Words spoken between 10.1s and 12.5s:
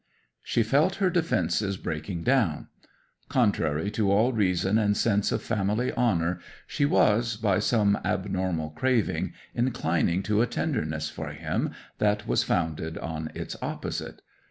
to a tenderness for him that was